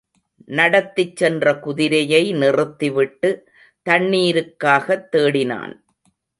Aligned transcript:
நடத்திச் 0.51 1.15
சென்ற 1.15 1.59
குதிரையை 1.59 2.31
நிறுத்திவிட்டு, 2.33 3.31
தண்ணீருக்காகத் 3.89 5.07
தேடினான். 5.11 5.73